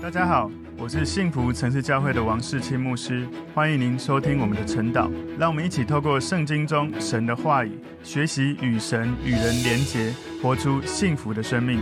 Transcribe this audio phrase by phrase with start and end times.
[0.00, 0.48] 大家好，
[0.78, 5.10] 我是幸福城市教会的王世清牧师，欢迎您收听我们的晨祷。
[5.36, 7.72] 让我们一起透过圣经中神的话语，
[8.04, 11.80] 学习与神与人连结，活出幸福的生命。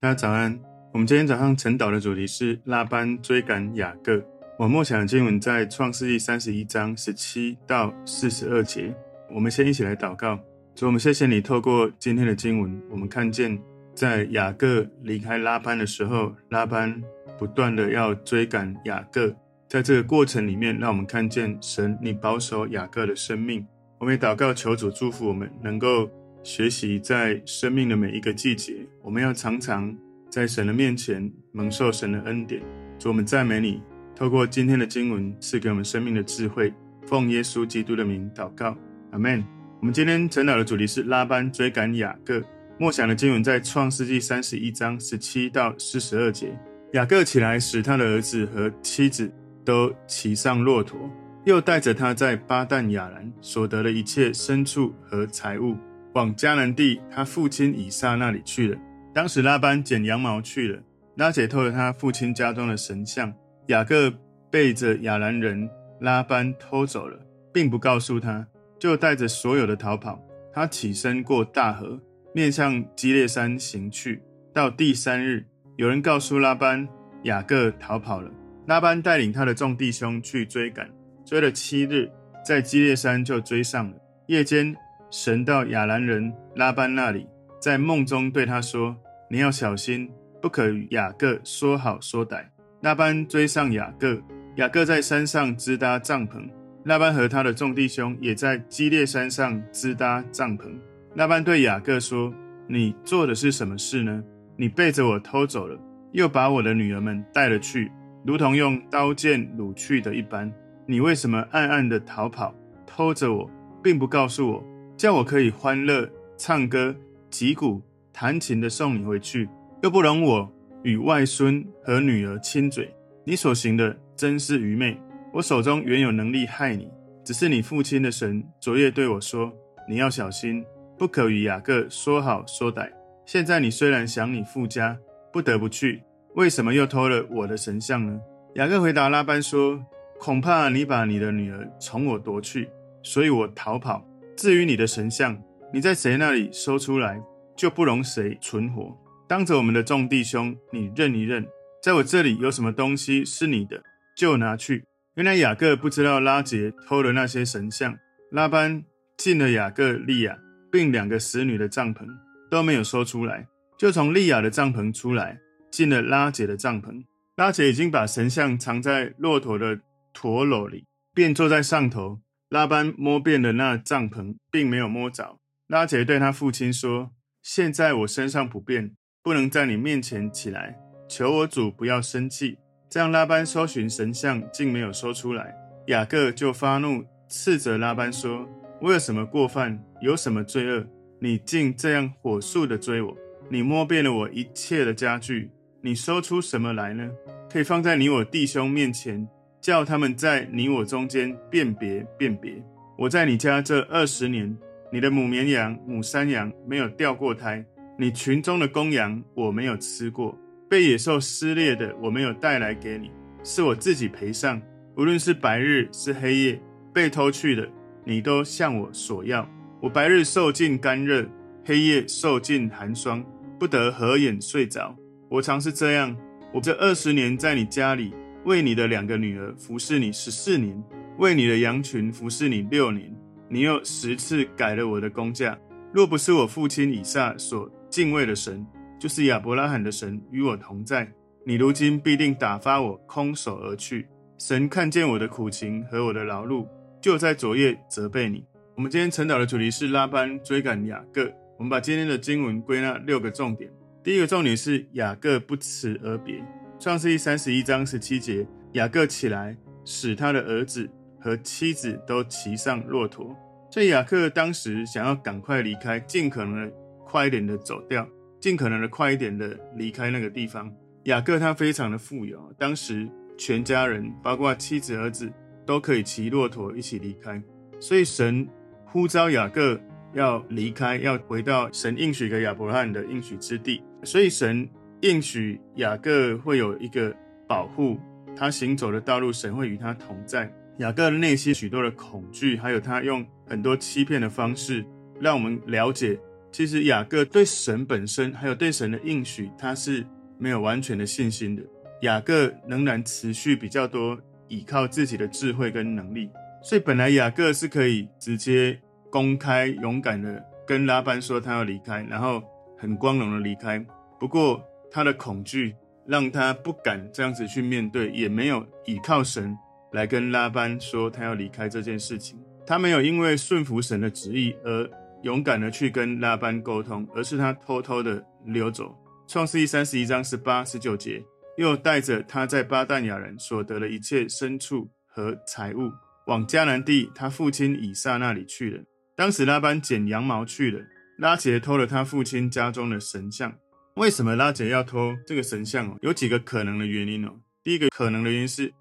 [0.00, 0.58] 大家早安，
[0.92, 4.20] 我们今天早上晨祷的主题是拉班追赶雅各。
[4.58, 8.94] 我默想的经文在创世记三十一章十七到四十二节。
[9.30, 10.40] 我们先一起来祷告，
[10.74, 13.60] 主，我们谢谢你透过今天的经文，我们看见。
[14.00, 17.02] 在雅各离开拉班的时候，拉班
[17.38, 19.36] 不断的要追赶雅各，
[19.68, 23.66] 在这个过程里面，让我们看见神你保守雅各的生命。
[23.98, 26.10] 我们也祷告求主祝福我们，能够
[26.42, 29.94] 学习在生命的每一个季节，我们要常常
[30.30, 32.62] 在神的面前蒙受神的恩典。
[32.98, 33.82] 主，我们赞美你，
[34.16, 36.72] 透过今天的经文赐给我们生命的智慧。
[37.06, 38.74] 奉耶稣基督的名祷告，
[39.10, 39.44] 阿门。
[39.78, 42.42] 我们今天晨祷的主题是拉班追赶雅各。
[42.80, 46.58] 默想的经文在创世纪三十一章十七到四十二节。
[46.94, 49.30] 雅各起来，使他的儿子和妻子
[49.62, 50.98] 都骑上骆驼，
[51.44, 55.76] 又带着他在巴旦亚兰所得的一切牲畜和财物，
[56.14, 58.78] 往迦南地他父亲以撒那里去了。
[59.12, 60.82] 当时拉班剪羊毛去了，
[61.16, 63.30] 拉结偷了他父亲家中的神像，
[63.66, 64.10] 雅各
[64.50, 65.68] 背着亚兰人
[66.00, 67.20] 拉班偷走了，
[67.52, 68.46] 并不告诉他，
[68.78, 70.18] 就带着所有的逃跑。
[70.50, 72.00] 他起身过大河。
[72.32, 75.44] 面向基列山行去，到第三日，
[75.76, 76.88] 有人告诉拉班，
[77.24, 78.30] 雅各逃跑了。
[78.66, 80.88] 拉班带领他的众弟兄去追赶，
[81.24, 82.08] 追了七日，
[82.46, 83.96] 在基列山就追上了。
[84.26, 84.76] 夜间，
[85.10, 87.26] 神到亚兰人拉班那里，
[87.60, 88.96] 在梦中对他说
[89.28, 90.08] ：“你要小心，
[90.40, 92.44] 不可与雅各说好说歹。”
[92.80, 94.22] 拉班追上雅各，
[94.54, 96.48] 雅各在山上支搭帐篷，
[96.84, 100.70] 拉班和他的众弟兄也在基列山上支搭帐篷。
[101.16, 102.32] 拉班对雅各说
[102.68, 104.22] ：“你做的是什么事呢？
[104.56, 105.76] 你背着我偷走了，
[106.12, 107.90] 又把我的女儿们带了去，
[108.24, 110.52] 如同用刀剑掳去的一般。
[110.86, 112.54] 你为什么暗暗的逃跑，
[112.86, 113.50] 偷着我，
[113.82, 114.64] 并不告诉我，
[114.96, 116.94] 叫我可以欢乐唱歌、
[117.28, 117.82] 击鼓
[118.12, 119.48] 弹琴的送你回去，
[119.82, 120.48] 又不容我
[120.84, 122.88] 与外孙和女儿亲嘴？
[123.24, 124.96] 你所行的真是愚昧。
[125.32, 126.88] 我手中原有能力害你，
[127.24, 129.52] 只是你父亲的神昨夜对我说：
[129.88, 130.64] 你要小心。”
[131.00, 132.90] 不可与雅各说好说歹。
[133.24, 134.98] 现在你虽然想你父家，
[135.32, 136.02] 不得不去，
[136.34, 138.20] 为什么又偷了我的神像呢？
[138.56, 139.82] 雅各回答拉班说
[140.20, 142.68] ：“恐怕你把你的女儿从我夺去，
[143.02, 144.06] 所以我逃跑。
[144.36, 147.18] 至于你的神像，你在谁那里收出来，
[147.56, 148.94] 就不容谁存活。
[149.26, 151.48] 当着我们的众弟兄，你认一认，
[151.82, 153.82] 在我这里有什么东西是你的，
[154.14, 154.84] 就拿去。”
[155.16, 157.96] 原来雅各不知道拉结偷了那些神像。
[158.30, 158.84] 拉班
[159.16, 160.36] 进了雅各利亚。
[160.70, 162.06] 并两个使女的帐篷
[162.50, 163.46] 都没有说出来，
[163.78, 165.38] 就从利亚的帐篷出来，
[165.70, 167.04] 进了拉姐的帐篷。
[167.36, 169.80] 拉姐已经把神像藏在骆驼的
[170.12, 172.20] 驼篓里，便坐在上头。
[172.50, 175.38] 拉班摸遍了那帐篷，并没有摸着。
[175.68, 180.76] 拉结对他父亲说：“现在我身上不便，不能在你面前起来，
[181.08, 182.58] 求我主不要生气。”
[182.90, 185.54] 这样拉班搜寻神像，竟没有搜出来。
[185.86, 188.48] 雅各就发怒，斥责拉班说。
[188.80, 190.86] 我有什么过犯，有什么罪恶？
[191.18, 193.14] 你竟这样火速的追我！
[193.50, 195.50] 你摸遍了我一切的家具，
[195.82, 197.10] 你搜出什么来呢？
[197.52, 199.28] 可以放在你我弟兄面前，
[199.60, 202.64] 叫他们在你我中间辨别辨别。
[202.96, 204.56] 我在你家这二十年，
[204.90, 207.62] 你的母绵羊、母山羊没有掉过胎，
[207.98, 213.10] 你群中的公羊我没有吃过，被野兽撕裂的我没有带来给你，
[213.44, 214.60] 是我自己赔上。
[214.96, 216.62] 无论是白日是黑夜，
[216.94, 217.68] 被偷去的。
[218.02, 219.46] 你都向我索要，
[219.82, 221.26] 我白日受尽干热，
[221.64, 223.24] 黑夜受尽寒霜，
[223.58, 224.94] 不得合眼睡着。
[225.30, 226.14] 我常是这样。
[226.52, 228.12] 我这二十年在你家里，
[228.44, 230.82] 为你的两个女儿服侍你十四年，
[231.16, 233.10] 为你的羊群服侍你六年。
[233.48, 235.58] 你又十次改了我的工价。
[235.94, 238.66] 若不是我父亲以撒所敬畏的神，
[238.98, 241.10] 就是亚伯拉罕的神与我同在，
[241.46, 244.06] 你如今必定打发我空手而去。
[244.36, 246.66] 神看见我的苦情和我的劳碌。
[247.00, 248.44] 就在昨夜责备你。
[248.80, 251.30] 我们今天晨祷的主题是拉班追赶雅各。
[251.58, 253.70] 我们把今天的经文归纳六个重点。
[254.02, 256.42] 第一个重点是雅各不辞而别。
[256.78, 259.54] 创世记三十一章十七节，雅各起来，
[259.84, 260.88] 使他的儿子
[261.20, 263.36] 和妻子都骑上骆驼。
[263.70, 266.72] 所以雅各当时想要赶快离开，尽可能的
[267.04, 268.08] 快一点的走掉，
[268.40, 270.74] 尽可能的快一点的离开那个地方。
[271.04, 273.06] 雅各他非常的富有，当时
[273.36, 275.30] 全家人包括妻子儿子。
[275.66, 277.40] 都可以骑骆驼一起离开，
[277.78, 278.48] 所以神
[278.92, 279.80] 呼召雅各
[280.14, 283.82] 要离开，要回到神应许给亚伯拉罕的应许之地。
[284.02, 284.68] 所以神
[285.02, 287.14] 应许雅各会有一个
[287.46, 288.00] 保护，
[288.36, 290.52] 他行走的道路，神会与他同在。
[290.78, 294.84] 雅各的内心许多的恐惧，还有他用很多欺骗的方式，
[295.20, 296.18] 让我们了解，
[296.50, 300.04] 其实雅各对神本身，还有对神的应许，他是
[300.36, 301.62] 没有完全的信心的。
[302.00, 306.30] 雅各仍然持续比较多依靠自己的智慧跟能力，
[306.62, 308.78] 所以本来雅各是可以直接
[309.10, 312.42] 公开勇敢的跟拉班说他要离开，然后
[312.78, 313.84] 很光荣的离开。
[314.18, 315.74] 不过他的恐惧
[316.06, 319.56] 让他不敢这样子去面对，也没有依靠神
[319.92, 322.38] 来跟拉班说他要离开这件事情。
[322.66, 324.90] 他没有因为顺服神的旨意而
[325.22, 328.94] 勇敢的去跟拉班沟通，而是他偷偷的溜走。
[329.26, 331.22] 创世记三十一章十八、十九节。
[331.56, 335.90] 又带着他在巴旦亚人所得的一切牲畜和财物，
[336.26, 338.82] 往迦南地他父亲以撒那里去了。
[339.16, 340.84] 当时拉班剪羊毛去了。
[341.18, 343.54] 拉杰偷了他父亲家中的神像。
[343.96, 345.86] 为什么拉杰要偷这个神像？
[345.88, 347.40] 哦有几个可能的原因哦。
[347.62, 348.72] 第一个可能的原因是，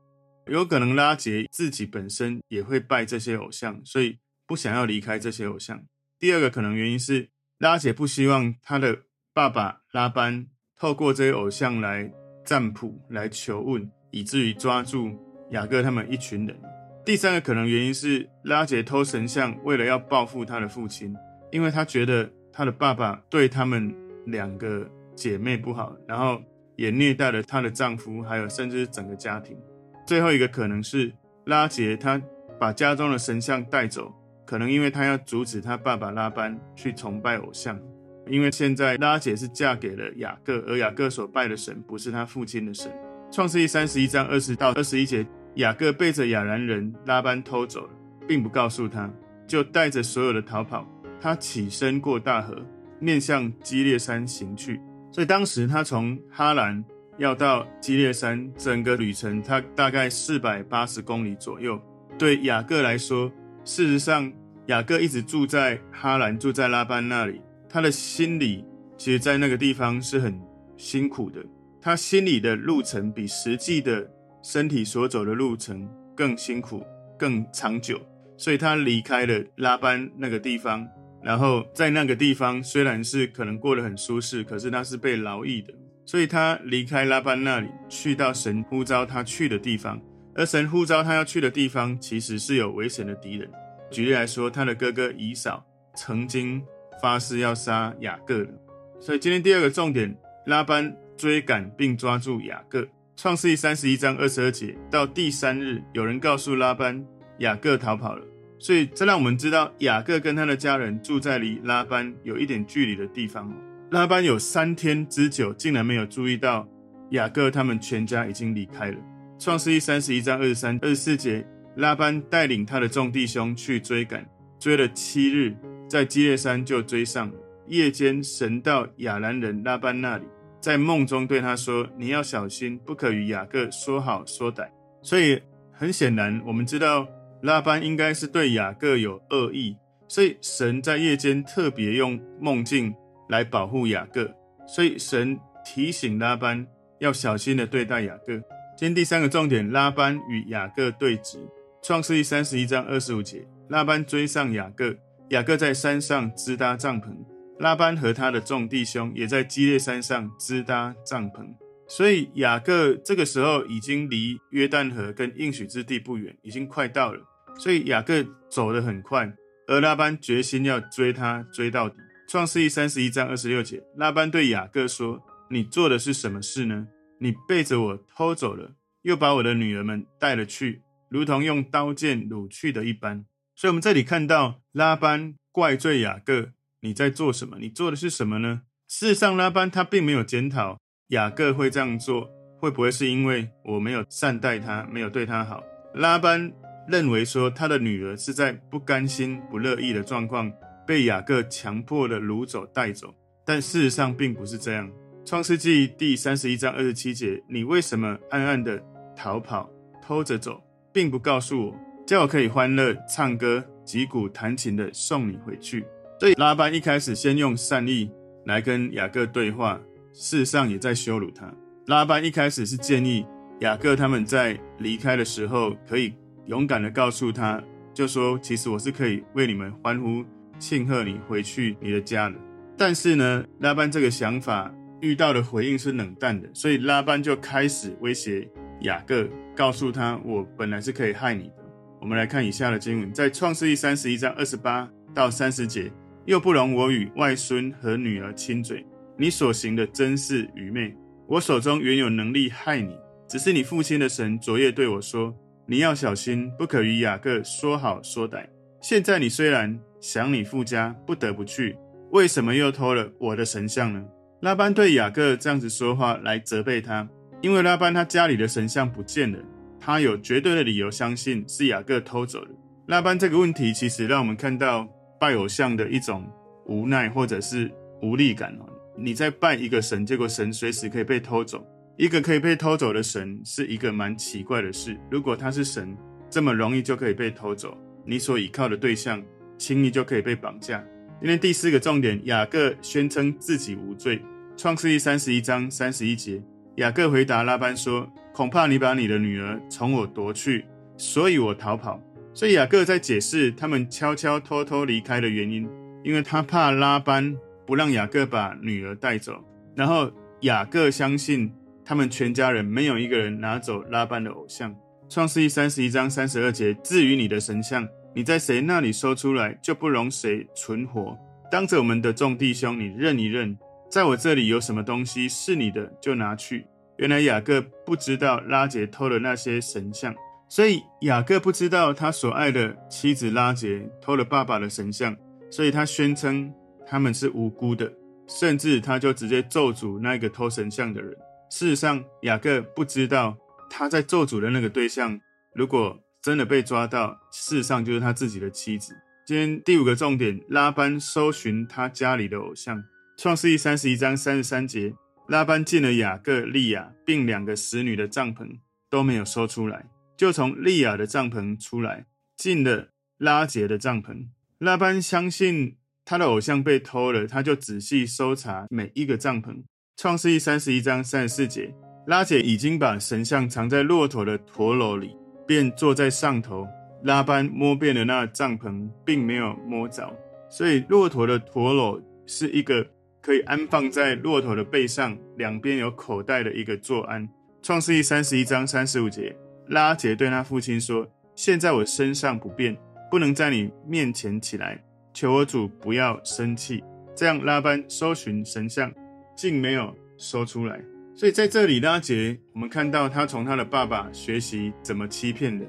[0.48, 5.84] 有可能拉杰自己本身也会拜这些偶像，所以不想要离开这些偶像。
[6.18, 9.00] 第二个可能原因是，拉杰不希望他的
[9.34, 10.48] 爸爸拉班
[10.78, 12.12] 透过这些偶像来。
[12.46, 15.12] 占卜来求问，以至于抓住
[15.52, 16.60] 雅各他们一群人。
[17.06, 21.16] 第三个可能原因是拉杰偷神像，为了要报复他的父亲，
[21.52, 26.40] 因为他觉得他的爸爸对他们两个姐妹不好，然后
[26.76, 29.58] 也虐待了她的丈夫，还有甚至整个家庭。
[30.06, 31.12] 最后一个可能是
[31.46, 32.22] 拉杰他
[32.60, 34.14] 把家中的神像带走，
[34.46, 37.80] 可能因为他要阻止他爸爸拉班去崇拜偶像。
[38.28, 42.92] 因为现在拉杰是嫁给了雅各，而雅各所拜的神不是他父亲的神。
[43.32, 45.26] 创世记三十一章二十到二十一节，
[45.60, 47.90] 雅各背着亚兰人拉班偷走了，
[48.26, 49.12] 并不告诉他，
[49.46, 50.88] 就带着所有的逃跑。
[51.20, 52.56] 他起身过大河，
[52.98, 54.80] 面向基列山行去。
[55.12, 56.82] 所以当时他从哈兰
[57.18, 61.78] 要到基列山，整个旅程他大概四百八十公里左右。
[62.18, 63.30] 对雅各来说，
[63.66, 64.32] 事实上
[64.68, 67.42] 雅各一直住在哈兰，住在拉班那里。
[67.68, 68.64] 他的心里，
[68.98, 70.40] 其实，在那个地方是很
[70.78, 71.44] 辛苦的。
[71.82, 74.10] 他心里的路程比实际的
[74.42, 76.86] 身体所走的路程更辛苦、
[77.18, 78.00] 更长久，
[78.38, 80.88] 所以他离开了拉班那个地方。
[81.22, 85.74] 然后在那个地方，虽然是可能过得很舒适，可是他是被劳役的。
[86.06, 90.02] 所以他离开拉班那里，去到神呼召他去的地方。
[90.36, 93.50] 而神呼召他要去的地方，其实是有危险的敌人。
[93.92, 95.66] 举例来说，他的哥哥以扫
[95.96, 96.62] 曾经。
[97.02, 98.52] 发誓要杀雅各的，
[99.00, 100.14] 所以今天第二个重点，
[100.48, 102.86] 拉班追赶并抓住雅各。
[103.22, 107.06] 创世记三十一章二十二节，到第三日，有人告诉拉班，
[107.40, 108.26] 雅各逃跑了。
[108.58, 113.54] 所以这让我们知道，雅各跟他的家人住在离拉班有一点距离的地方。
[113.92, 116.66] 拉班有三天之久，竟然没有注意到
[117.10, 118.98] 雅各他们全家已经离开了。
[119.38, 121.46] 创世记三十一章二十三、二十四节，
[121.76, 124.26] 拉班带领他的众弟兄去追赶，
[124.58, 125.54] 追了七日。
[125.90, 127.34] 在基列山就追上了。
[127.68, 130.24] 夜间，神到亚兰人拉班那里，
[130.62, 134.68] 在梦中对他说：“你要小心，不可与雅各说好说歹。”
[135.02, 135.42] 所以
[135.72, 137.08] 很显然，我们知道
[137.42, 139.78] 拉班应该是对雅各有恶意，
[140.08, 142.94] 所以神在夜间特别用梦境
[143.30, 144.30] 来保护雅各。
[144.68, 146.68] 所以神提醒拉班
[147.00, 148.34] 要小心的对待雅各。
[148.78, 151.38] 今天第三个重点，拉班与雅各对峙。
[151.82, 154.94] 创世记三十一章二十五节，拉班追上雅各。
[155.30, 157.16] 雅各在山上支搭帐篷，
[157.60, 161.46] 拉班和他的众弟兄也在基列山上支搭帐篷。
[161.88, 167.20] 所以雅各这个时候已经离约旦河跟应许之地不远，已经快到了。
[167.58, 169.34] 所以雅各走得很快，
[169.68, 171.96] 而拉班决心要追他追到底。
[172.28, 176.88] 创世记三十一章二十六节，拉班对雅各说：“你做的是什么事呢？
[177.20, 183.26] 你背着我偷走了，又把我的女儿们带了去，如同用刀剑掳去的一般。”
[183.58, 186.52] 所以，我们这里看到拉班怪罪雅各
[186.82, 187.58] ：“你在做什么？
[187.60, 190.78] 你做的是什么呢？”事实上，拉班他并没有检讨
[191.10, 195.64] 雅各会这样做，会不会是因为我没有善待他，没有对他好？
[195.94, 196.52] 拉班
[196.88, 200.52] 认为说，他的女儿是在不甘心、不乐意的状况
[200.88, 203.14] 被雅各强迫的掳走、带走，
[203.46, 204.90] 但事实上并不是这样。
[205.26, 208.84] 创世纪第三十一章二十七节：“你为什么暗暗的
[209.16, 209.70] 逃跑、
[210.02, 210.60] 偷着走，
[210.92, 211.76] 并不告诉我？”
[212.08, 215.86] 叫我可以欢乐唱歌、击鼓弹琴的送你回去。
[216.20, 218.12] 所以拉班一开始先用善意
[218.46, 219.80] 来跟雅各对话，
[220.12, 221.50] 事实上也在羞辱他。
[221.88, 223.26] 拉班一开始是建议
[223.62, 226.14] 雅各他们在离开的时候可以
[226.46, 230.26] 勇敢的告诉他，就说其实我是可以为你们欢呼
[230.60, 232.36] 庆贺你回去你的家的。
[232.78, 238.46] 但是呢，拉班这个想法遇到的回应是冷淡的，所以拉班就开始威胁
[238.82, 241.54] 雅各，告诉他：“我本来是可以害你的。”
[242.02, 245.92] 我们来看以下的经文，在创世记三十一章二十八到三十节，
[246.30, 248.86] 又不容我与外孙和女儿亲嘴，
[249.18, 250.96] 你所行的真是愚昧。
[251.28, 252.96] 我手中原有能力害你，
[253.28, 258.46] 只是你父亲的神昨夜对我说：“你要小心，不可与雅各说好说歹。”
[258.80, 261.76] 现在你虽然想你父家，不得不去，
[262.12, 264.06] 为什么又偷了我的神像呢？
[264.42, 267.10] 拉班对雅各这样子说话来责备他，
[267.42, 269.40] 因为拉班他家里的神像不见了。
[269.80, 272.52] 他有绝对的理由相信是雅各偷走的。
[272.86, 274.88] 拉班这个问题其实让我们看到
[275.20, 276.26] 拜偶像的一种
[276.66, 277.70] 无奈或者是
[278.02, 278.66] 无力感哦。
[278.98, 281.66] 你在拜一个神，结果神随时可以被偷走。
[281.98, 284.98] 一个可以被偷走的神是一个蛮奇怪的事。
[285.12, 285.98] 如果他是神，
[286.30, 289.22] 这么容易就可以被偷走，你所倚靠的对象
[289.58, 290.84] 轻易就可以被绑架。
[291.20, 294.22] 今天第四个重点，雅各宣称自己无罪。
[294.56, 296.42] 创世记三十一章三十一节，
[296.76, 298.10] 雅各回答拉班说。
[298.32, 300.64] 恐怕你把你的女儿从我夺去，
[300.96, 302.02] 所以我逃跑。
[302.40, 305.70] 所以雅各在解释他们悄悄偷偷离开的原因，
[306.06, 307.36] 因为他怕拉班
[307.68, 309.44] 不让雅各把女儿带走。
[309.76, 310.10] 然后
[310.44, 311.52] 雅各相信
[311.84, 314.74] 他们全家人没有一个人拿走拉班的偶像。
[315.10, 321.18] 创世记三十一章三十二节：至于你的神像，你在谁那里搜出来，就不容谁存活。
[321.52, 323.58] 当着我们的众弟兄，你认一认，
[323.92, 326.66] 在我这里有什么东西是你的，就拿去。
[327.00, 330.16] 原来雅各不知道拉结偷了那些神像，
[330.50, 335.16] 所以雅各不知道他所爱的妻子拉结偷了爸爸的神像，
[335.52, 336.52] 所以他宣称
[336.88, 337.94] 他们是无辜的，
[338.28, 341.16] 甚至他就直接咒诅那个偷神像的人。
[341.52, 343.38] 事实上，雅各不知道
[343.70, 345.20] 他在咒诅的那个对象，
[345.54, 348.96] 如果真的被抓到，事实上就是他自己的妻子。
[349.28, 352.84] 今天第五个重点，拉班搜寻他家里的偶像，
[353.18, 354.96] 创世记三十一章三十三节。
[355.28, 358.58] 拉班进了雅各、利亚并两个使女的帐篷，
[358.90, 359.86] 都没有搜出来，
[360.20, 364.26] 就从利亚的帐篷出来，进了拉杰的帐篷。
[364.58, 369.64] 拉班相信他的偶像被偷了，他就仔细搜查每一个帐篷。
[369.96, 371.74] 创世记三十一章三十四节，
[372.06, 375.16] 拉结已经把神像藏在骆驼的驼驴里，
[375.48, 376.68] 便坐在上头。
[377.04, 380.14] 拉班摸遍了那帐篷，并没有摸着，
[380.52, 382.86] 所以骆驼的驼驴是一个。
[383.22, 387.30] 可以安放在骆驼的背上，两边有口袋的一个坐安。
[387.62, 389.36] 创世记三十一章三十五节，
[389.70, 392.76] 拉杰对他父亲说：“现在我身上不便，
[393.10, 394.84] 不能在你面前起来，
[395.14, 396.84] 求我主不要生气。”
[397.16, 398.92] 这样拉班搜寻神像，
[399.36, 400.80] 竟没有搜出来。
[401.16, 405.68] 所以在这里，拉杰我们看到他从他的爸爸学习怎么欺骗人。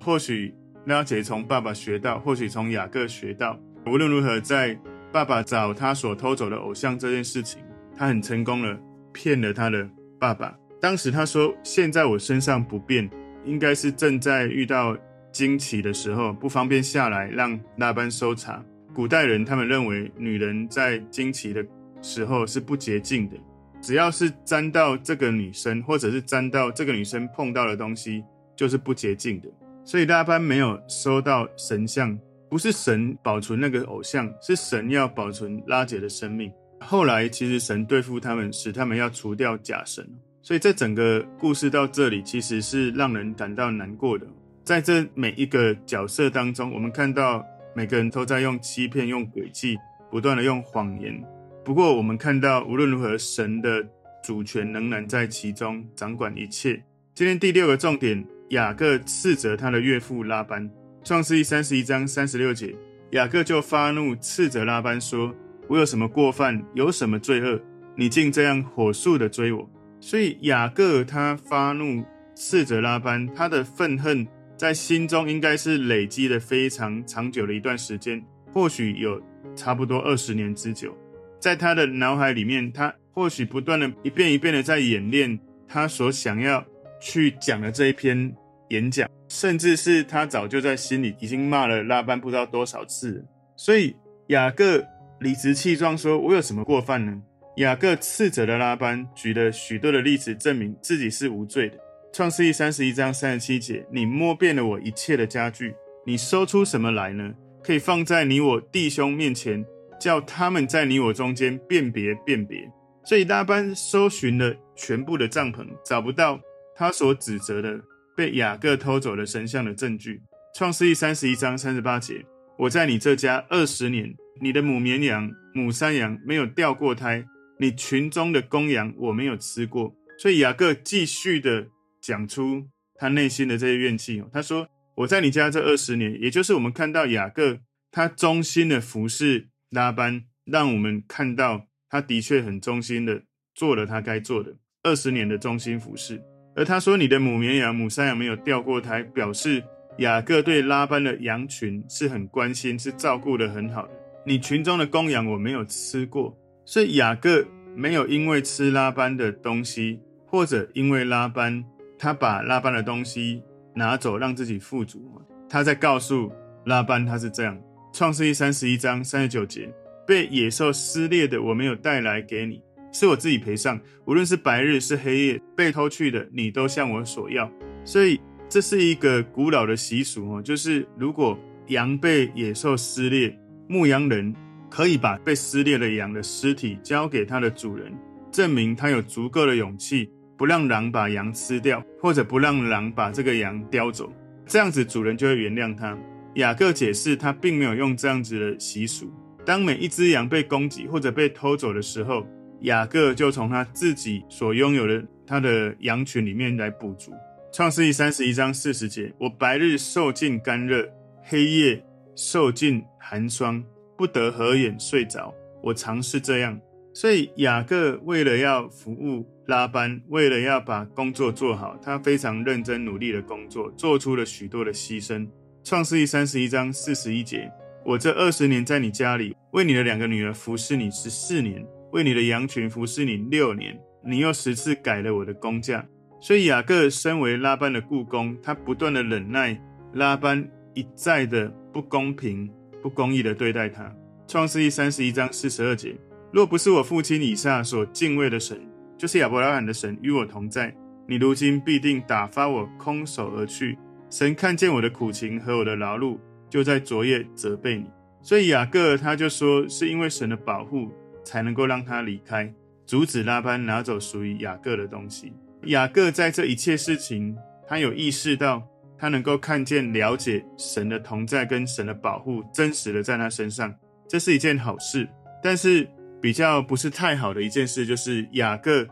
[0.00, 0.54] 或许
[0.84, 3.58] 拉杰从爸爸学到，或许从雅各学到。
[3.86, 4.78] 无论如何，在
[5.10, 7.62] 爸爸找他所偷走的偶像这件事情，
[7.96, 8.78] 他很成功了，
[9.12, 9.88] 骗了他的
[10.18, 10.54] 爸爸。
[10.80, 13.08] 当时他说：“现在我身上不便，
[13.44, 14.96] 应该是正在遇到
[15.32, 21.64] 经期的时候，不方便下来让拉班搜查。”古代人他们认为，女人在经期的
[22.02, 23.36] 时候是不洁净的，
[23.80, 28.24] 只要是沾到这个女生，或者是沾到这个女生碰到的东西，
[28.56, 29.48] 就是不洁净的。
[29.84, 32.18] 所以拉班没有收到神像。
[32.50, 36.50] 不是神保存那个偶像，是神要保存拉姐的生命。
[36.80, 40.04] 后来其实神对付他们，使他们要除掉假神。
[40.42, 44.26] 所以这整个故事到这里，其实是让人感到难过的。
[44.64, 47.44] 在这每一个角色当中，我们看到
[47.74, 49.76] 每个人都在用欺骗、用诡计，
[50.10, 51.22] 不断的用谎言。
[51.64, 53.86] 不过我们看到，无论如何，神的
[54.22, 56.82] 主权仍然在其中，掌管一切。
[57.14, 60.68] 今天第六个重点，雅各斥责他的岳父拉班。
[61.04, 62.74] 创世记三十一章三十六节，
[63.10, 65.34] 雅各就发怒斥责拉班说
[65.68, 67.60] ：“我有什么过犯，有什么罪恶，
[67.96, 69.68] 你竟这样火速的追我？”
[70.00, 72.04] 所以雅各他发怒
[72.34, 74.26] 斥责拉班，他的愤恨
[74.56, 79.22] 在心中应该是累积了非常长久的一段时间，或许有
[79.54, 80.96] 差不多二十年之久。
[81.38, 85.38] 在他的脑海里面，他或许不断的一遍一遍的在演练
[85.68, 86.64] 他所想要
[87.00, 88.34] 去讲的这一篇
[88.70, 89.08] 演讲。
[89.28, 93.94] 甚至是他早就在心里已经骂了拉班不知道多少次，所以
[94.26, 94.84] 雅各
[95.20, 97.22] 理直气壮说：“我有什么过犯呢？”
[97.56, 101.76] 雅各斥责了拉班，举了许多的例子证明自己是无罪的。
[102.12, 105.74] 创世记三十一章三十七节：“你摸遍了我一切的家具，
[106.06, 107.34] 你搜出什么来呢？
[107.62, 109.64] 可以放在你我弟兄面前，
[110.00, 112.70] 叫他们在你我中间辨别辨别。”
[113.04, 116.40] 所以拉班搜寻了全部的帐篷，找不到
[116.74, 117.80] 他所指责的。
[118.16, 120.20] 被雅各偷走了神像的证据。
[120.54, 122.24] 创世记三十一章三十八节：
[122.58, 127.24] 我在你这家二十年，你的母绵羊、母山羊没有掉过胎，
[127.60, 129.94] 你群中的公羊我没有吃过。
[130.18, 131.68] 所以雅各继续的
[132.00, 134.22] 讲出他内心的这些怨气。
[134.32, 143.22] 他说：“我在你家这二十年，也就是我们看到雅各他忠心的服侍拉班，让我们看到他的确很忠心的
[143.54, 146.22] 做了他该做的二十年的忠心服侍。
[146.56, 149.62] 而他说：‘你的母绵羊、母山羊没有掉过胎，表示
[149.98, 153.92] 雅各对拉班的羊群是很关心，是照顾得很好的。
[154.26, 156.36] 你群中的公羊我没有吃过，
[156.70, 161.64] 所以雅各没有因为吃拉班的东西。”或者因为拉班，
[161.98, 163.42] 他把拉班的东西
[163.74, 165.20] 拿走，让自己富足。
[165.48, 166.30] 他在告诉
[166.66, 167.60] 拉班，他是这样。
[167.92, 169.68] 创世记三十一章三十九节，
[170.06, 172.62] 被野兽撕裂的，我没有带来给你，
[172.92, 173.80] 是我自己赔上。
[174.04, 177.50] 无论是白日是黑夜，被偷去的，你都向我索要。
[177.84, 181.36] 所以这是一个古老的习俗哦，就是如果
[181.66, 183.36] 羊被野兽撕裂，
[183.66, 184.32] 牧羊人
[184.70, 187.92] 可以把被撕裂的羊的尸体交给它的主人，
[188.30, 190.08] 证明他有足够的勇气。
[190.38, 194.10] 不让狼把羊吃掉，或者不让狼把这个羊叼走，
[194.46, 195.94] 这样子主人就会原谅他。
[196.36, 199.12] 雅各解释，他并没有用这样子的习俗。
[199.44, 202.26] 当每一只羊被攻击或者被偷走的时候，
[202.60, 207.12] 雅各就从他自己所拥有的他的羊群里面来补足。
[207.52, 210.88] 创世记三十一章四十节：我白日受尽干热，
[211.22, 211.84] 黑夜
[212.16, 213.62] 受尽寒霜，
[214.00, 215.34] 不得合眼睡着。
[215.62, 216.58] 我常是这样。
[216.94, 225.28] 所以雅各为了要服务拉班，为了要把工作做好，他非常认真努力的工作，做出了许多的牺牲。
[225.62, 227.52] 创世记三十一章四十一节：
[227.84, 235.86] 我这二十年在你家里，为你的两个女儿服侍你十四年，为你的羊群服侍你六年，你又十次改了我的工价。
[236.22, 239.60] 所以雅各身为拉班的雇工，他不断的忍耐
[239.92, 242.50] 拉班一再的不公平、
[242.82, 243.94] 不公义的对待他。
[244.26, 245.96] 创世记三十一章四十二节。
[246.32, 248.60] 若不是我父亲以撒所敬畏的神，
[248.96, 250.72] 就是亚伯拉罕的神与我同在，
[251.08, 253.76] 你如今必定打发我空手而去。
[254.08, 257.86] 神看见我的苦情和我的劳碌，就在昨夜责备你。
[258.22, 260.90] 所以雅各他就说，是因为神的保护，
[261.24, 262.52] 才能够让他离开，
[262.86, 265.32] 阻止拉班拿走属于雅各的东西。
[265.64, 268.62] 雅各在这一切事情，他有意识到，
[269.00, 273.74] 他能够看见、了解神的同在跟神的保护，真实的在他身上，
[274.06, 275.08] 这是一件好事。
[275.42, 275.88] 但是，
[276.20, 278.86] 比较不是太好的一件事，就是雅各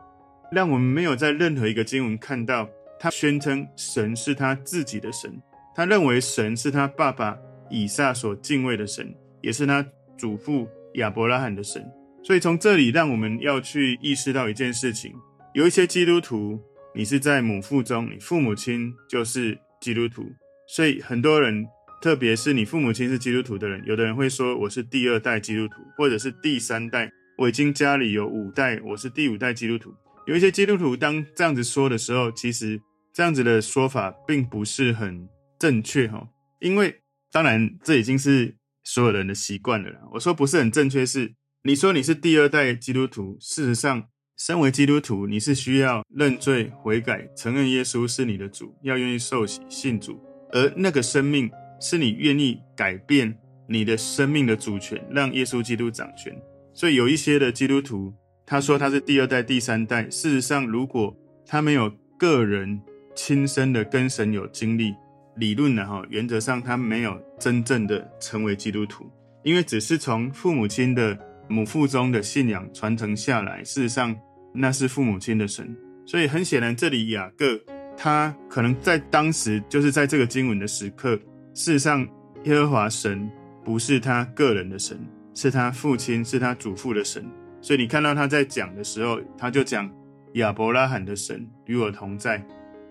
[0.51, 2.67] 让我们没有在任何一个经文看到
[2.99, 5.31] 他宣称神是他自己的神，
[5.75, 7.37] 他认为神是他爸爸
[7.69, 11.87] 以撒所敬畏的神，也是他祖父亚伯拉罕的神。
[12.25, 15.13] 所以从这里，让我们要去意识到一件事情：
[15.53, 16.59] 有一些基督徒，
[16.95, 20.25] 你是在母腹中，你父母亲就是基督徒，
[20.69, 21.67] 所以很多人。
[22.01, 29.93] 特别是你父母亲是基督徒的人，有的人会说我是第二代基督徒，或者是第三代，我已经家里有五代，我是第五代基督徒。
[30.25, 32.81] 有一些基督徒当这样子说的时候，其实
[33.13, 36.29] 这样子的说法并不是很正确哈，
[36.61, 37.01] 因为
[37.33, 39.99] 当然这已经是所有人的习惯了啦。
[40.13, 44.05] 我说不是很正确是，你说你是第二代基督徒，事实上，
[44.39, 50.19] 身为基督徒，你是需要认罪悔改，承认耶稣是你的主，要愿意受洗信主，
[50.53, 51.51] 而那个生命。
[51.81, 53.33] 是你愿意改变
[53.69, 56.37] 你的生命的主权，让耶稣基督掌权。
[56.75, 58.13] 所以有一些的基督徒，
[58.45, 60.03] 他说他是第二代、第三代。
[60.11, 62.81] 事实上，如果他没有个人
[63.15, 64.93] 亲身的跟神有经历，
[65.37, 69.09] 理论的哈，原则上他没有真正的成为基督徒，
[69.45, 71.17] 因为只是从父母亲的
[71.49, 73.63] 母腹中的信仰传承下来。
[73.63, 74.19] 事实上，
[74.53, 75.77] 那是父母亲的神。
[76.07, 77.61] 所以很显然，这里雅各
[77.97, 81.17] 他可能在当时，就是在这个经文的时刻。
[81.55, 82.07] 事实上，
[82.45, 83.31] 耶和华神
[83.65, 84.99] 不是他个人的神，
[85.35, 87.25] 是他父亲、是他祖父的神。
[87.61, 89.91] 所以你看到他在讲的时候，他就讲
[90.35, 92.43] 亚伯拉罕的神与我同在，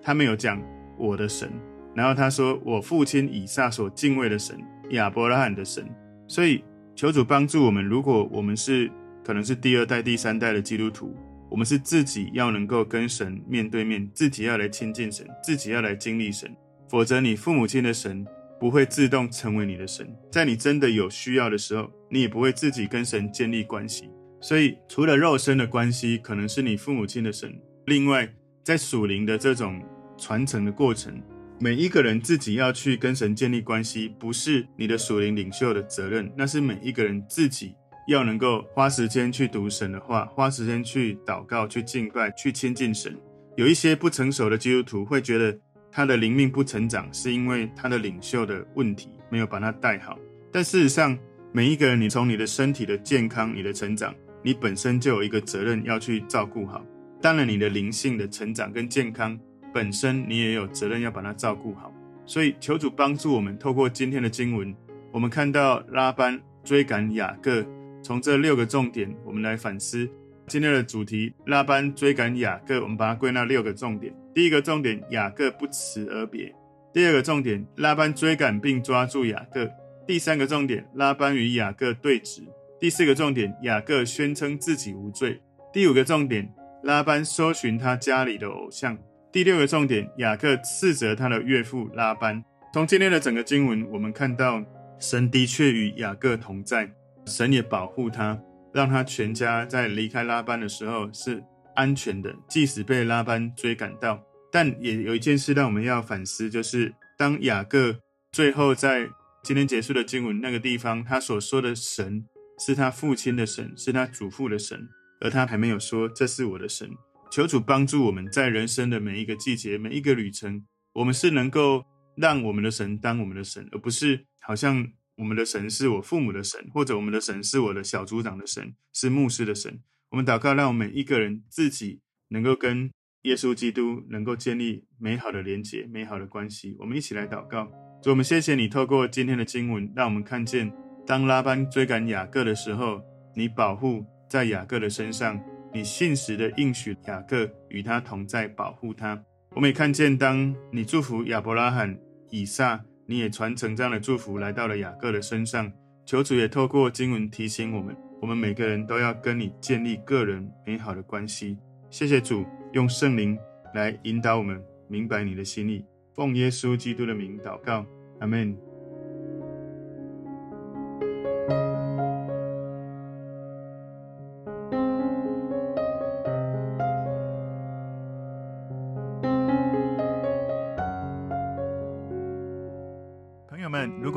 [0.02, 0.62] 他没有讲
[0.98, 1.50] 我的神。
[1.96, 5.88] 然后他说我父亲以撒所敬畏的神，亚伯拉罕的神。
[6.28, 6.64] 所以
[6.96, 8.92] 求主帮助我们，如果我们是
[9.24, 11.16] 可能是第二代、第三代的基督徒，
[11.50, 16.56] 我们是自己要能够跟神面对面，自己要来亲近神，自己要来经历神，
[16.90, 18.26] 否则你父母亲的神。
[18.60, 24.10] 不会自动成为你的神，在你真的有需要的时候，你也不会自己跟神建立关系。
[24.42, 27.54] 所以，除了肉身的关系，可能是你父母亲的神。
[27.86, 28.28] 另外，
[28.64, 29.80] 在属灵的这种
[30.18, 31.22] 传承的过程，
[31.60, 37.76] 每一个人自己要去跟神建立关系，不是你的属灵领袖的责任，那是每一个人自己
[38.08, 43.16] 要能够花时间去读神的话，花时间去祷告、去敬拜、去亲近神。
[43.56, 45.58] 有一些不成熟的基督徒会觉得。
[45.90, 50.20] 他的灵命不成长，是因为他的领袖的问题没有把他带好。
[50.52, 51.18] 但事实上，
[51.52, 56.86] 每一个人，你从你的身体的健康、你的成长，你本身就有一个责任要去照顾好。
[57.20, 59.40] 当然，你的灵性的成长跟健康
[59.74, 61.92] 本身，你也有责任要把它照顾好。
[62.28, 64.76] 所以，求主帮助我们，透过今天的经文，
[65.12, 67.66] 我们看到拉班追赶雅各，
[68.08, 70.10] 从这六个重点，我们来反思
[70.48, 72.82] 今天的主题：拉班追赶雅各。
[72.82, 74.16] 我们把它归纳六个重点。
[74.34, 76.50] 第一个重点，雅各不辞而别；
[76.94, 79.68] 第二个重点，拉班追赶并抓住雅各；
[80.08, 82.44] 第三个重点，拉班与雅各对峙；
[82.80, 85.42] 第四个重点，雅各宣称自己无罪；
[85.74, 86.50] 第五个重点。
[86.84, 88.98] 拉班搜寻他家里的偶像。
[89.34, 92.42] 第六个重点，雅各斥责他的岳父拉班。
[92.74, 94.64] 从今天的整个经文，我们看到
[94.98, 96.90] 神的确与雅各同在，
[97.28, 98.42] 神也保护他，
[98.74, 101.44] 让他全家在离开拉班的时候是
[101.76, 104.24] 安全的，即使被拉班追赶到。
[104.52, 108.00] 但也有一件事让我们要反思，就是当雅各
[108.32, 109.08] 最后在
[109.44, 112.26] 今天结束的经文那个地方，他所说的神
[112.58, 114.88] 是他父亲的神，是他祖父的神。
[115.20, 116.90] 而他还没有说：“这是我的神。”
[117.32, 120.64] 求主帮助我们在人生的每一个季节、每一个旅程，
[120.94, 121.84] 我们是能够
[122.16, 124.88] 让我们的神当我们的神，而不是好像
[125.18, 129.80] 我们的神是我父母的神，或者我们的神是我的小组长的神，是牧师的神。
[130.10, 132.90] 我们祷告，让我们每一个人自己能够跟
[133.24, 136.76] 耶稣基督能够建立美好的连结、美好的关系。
[136.80, 137.66] 我们一起来祷告，
[138.02, 140.72] 主，我们谢谢你透过今天的经文，让我们看见，
[141.06, 143.02] 当拉班追赶雅各的时候，
[143.36, 144.06] 你保护。
[144.30, 145.42] 在雅各的身上，
[145.74, 149.24] 你信实的应许雅各与他同在，保护他。
[149.52, 151.98] 我们也看见，当你祝福亚伯拉罕、
[152.30, 155.72] 以撒，你也传承这样的祝福来到了雅各的身上。
[156.06, 161.58] 求主也透过经文提醒我们，我们每个人都要跟你建立个人美好的关系。
[161.90, 163.38] 谢谢主，用圣灵
[163.74, 165.84] 来引导我们明白你的心意。
[166.14, 167.86] 奉耶稣基督的名祷告，
[168.20, 168.67] 阿门。